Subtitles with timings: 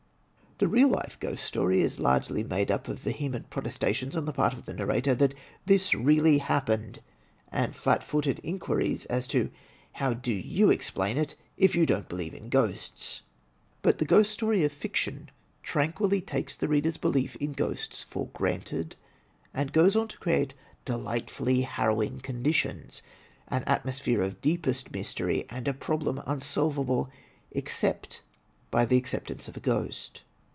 [0.57, 4.53] The real life ghost story is largely made up of vehement protestations on the part
[4.53, 5.33] of the narrator that
[5.65, 7.01] "This really happened,"
[7.51, 9.49] and flat footed inquiries as to
[9.93, 13.23] "How do you explain it, if you don't believe in ghosts!"
[13.81, 15.31] But the Ghost Story of fiction
[15.63, 18.95] tranquilly takes the reader's belief in ghosts for granted,
[19.55, 20.53] and goes on to create
[20.85, 23.01] delight fully harrowing conditions,
[23.47, 27.09] an atmosphere of deepest mystery and a problem imsolvable,
[27.49, 28.21] except
[28.69, 30.21] by the acceptance of a ghost.